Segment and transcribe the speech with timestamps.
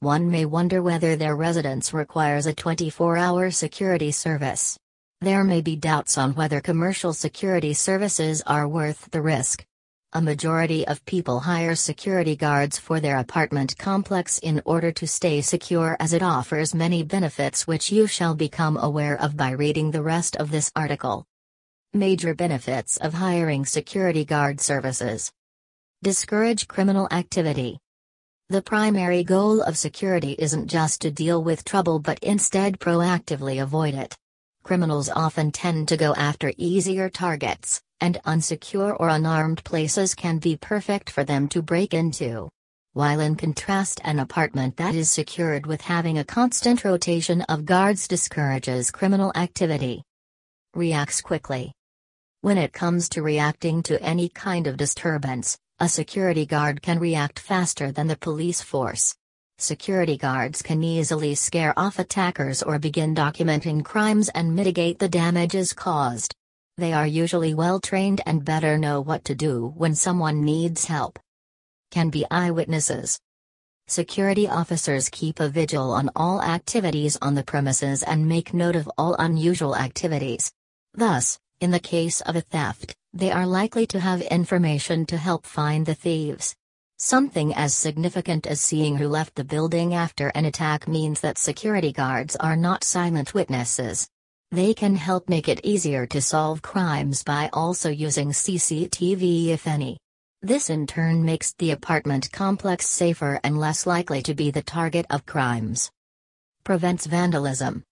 [0.00, 4.78] one may wonder whether their residence requires a 24-hour security service.
[5.20, 9.64] There may be doubts on whether commercial security services are worth the risk.
[10.12, 15.40] A majority of people hire security guards for their apartment complex in order to stay
[15.40, 20.02] secure as it offers many benefits which you shall become aware of by reading the
[20.02, 21.26] rest of this article.
[21.92, 25.32] Major benefits of hiring security guard services.
[26.04, 27.80] Discourage criminal activity.
[28.50, 33.92] The primary goal of security isn't just to deal with trouble but instead proactively avoid
[33.92, 34.16] it.
[34.62, 40.56] Criminals often tend to go after easier targets, and unsecure or unarmed places can be
[40.56, 42.48] perfect for them to break into.
[42.94, 48.08] While in contrast an apartment that is secured with having a constant rotation of guards
[48.08, 50.04] discourages criminal activity.
[50.72, 51.74] Reacts quickly.
[52.40, 57.38] When it comes to reacting to any kind of disturbance, a security guard can react
[57.38, 59.14] faster than the police force.
[59.58, 65.72] Security guards can easily scare off attackers or begin documenting crimes and mitigate the damages
[65.72, 66.34] caused.
[66.78, 71.16] They are usually well trained and better know what to do when someone needs help.
[71.92, 73.20] Can be eyewitnesses.
[73.86, 78.90] Security officers keep a vigil on all activities on the premises and make note of
[78.98, 80.52] all unusual activities.
[80.94, 85.46] Thus, in the case of a theft, they are likely to have information to help
[85.46, 86.54] find the thieves.
[86.98, 91.92] Something as significant as seeing who left the building after an attack means that security
[91.92, 94.08] guards are not silent witnesses.
[94.50, 99.98] They can help make it easier to solve crimes by also using CCTV if any.
[100.42, 105.06] This in turn makes the apartment complex safer and less likely to be the target
[105.10, 105.90] of crimes.
[106.64, 107.84] Prevents vandalism.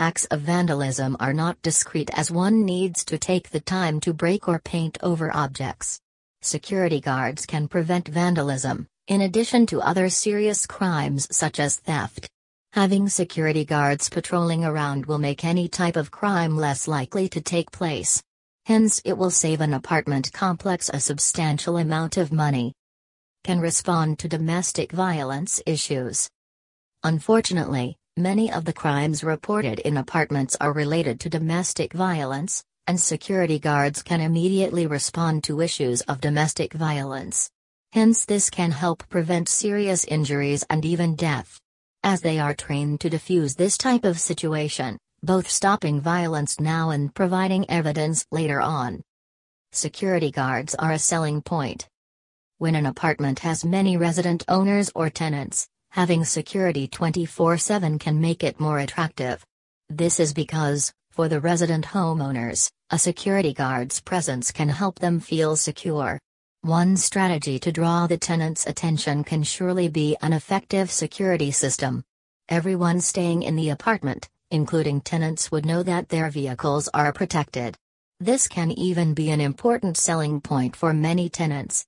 [0.00, 4.46] Acts of vandalism are not discreet as one needs to take the time to break
[4.46, 5.98] or paint over objects.
[6.40, 12.30] Security guards can prevent vandalism, in addition to other serious crimes such as theft.
[12.74, 17.72] Having security guards patrolling around will make any type of crime less likely to take
[17.72, 18.22] place.
[18.66, 22.72] Hence, it will save an apartment complex a substantial amount of money.
[23.42, 26.28] Can respond to domestic violence issues.
[27.02, 33.58] Unfortunately, many of the crimes reported in apartments are related to domestic violence, and security
[33.58, 37.50] guards can immediately respond to issues of domestic violence.
[37.92, 41.60] Hence, this can help prevent serious injuries and even death.
[42.02, 47.14] As they are trained to defuse this type of situation, both stopping violence now and
[47.14, 49.02] providing evidence later on.
[49.72, 51.88] Security guards are a selling point.
[52.58, 58.44] When an apartment has many resident owners or tenants, having security 24 7 can make
[58.44, 59.44] it more attractive.
[59.88, 65.56] This is because, for the resident homeowners, a security guard's presence can help them feel
[65.56, 66.18] secure.
[66.62, 72.02] One strategy to draw the tenant's attention can surely be an effective security system.
[72.48, 77.76] Everyone staying in the apartment, including tenants, would know that their vehicles are protected.
[78.20, 81.84] This can even be an important selling point for many tenants.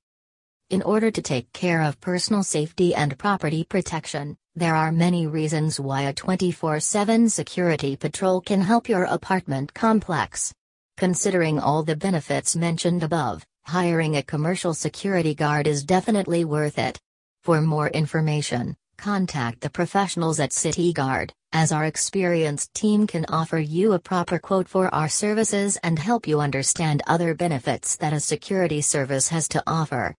[0.70, 5.80] In order to take care of personal safety and property protection, there are many reasons
[5.80, 10.54] why a 24 7 security patrol can help your apartment complex.
[10.96, 17.00] Considering all the benefits mentioned above, hiring a commercial security guard is definitely worth it.
[17.42, 23.92] For more information, contact the professionals at CityGuard, as our experienced team can offer you
[23.94, 28.80] a proper quote for our services and help you understand other benefits that a security
[28.80, 30.08] service has to offer.